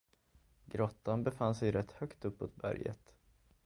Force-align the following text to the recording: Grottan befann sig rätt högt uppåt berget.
Grottan 0.67 1.23
befann 1.23 1.53
sig 1.55 1.69
rätt 1.71 1.91
högt 1.91 2.25
uppåt 2.25 2.55
berget. 2.55 3.13